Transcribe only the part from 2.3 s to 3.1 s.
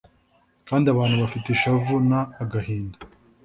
agahinda